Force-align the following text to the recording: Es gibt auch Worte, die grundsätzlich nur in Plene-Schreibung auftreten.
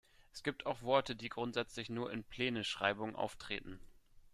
Es 0.33 0.41
gibt 0.41 0.65
auch 0.65 0.81
Worte, 0.81 1.15
die 1.15 1.29
grundsätzlich 1.29 1.91
nur 1.91 2.11
in 2.11 2.23
Plene-Schreibung 2.23 3.15
auftreten. 3.15 3.79